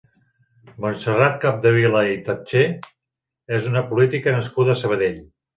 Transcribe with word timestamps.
Montserrat 0.85 1.35
Capdevila 1.43 2.01
i 2.13 2.17
Tatché 2.29 2.63
és 3.59 3.71
una 3.73 3.87
política 3.93 4.37
nascuda 4.39 4.75
a 4.79 4.83
Sabadell. 4.85 5.25